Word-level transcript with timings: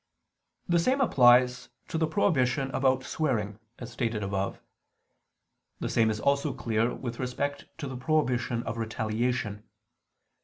The 0.67 0.79
same 0.79 0.99
applies 0.99 1.69
to 1.89 1.99
the 1.99 2.07
prohibition 2.07 2.71
about 2.71 3.03
swearing, 3.03 3.59
as 3.77 3.91
stated 3.91 4.23
above. 4.23 4.59
The 5.79 5.89
same 5.89 6.09
is 6.09 6.19
also 6.19 6.55
clear 6.55 6.95
with 6.95 7.19
respect 7.19 7.65
to 7.77 7.87
the 7.87 7.97
prohibition 7.97 8.63
of 8.63 8.77
retaliation. 8.79 9.63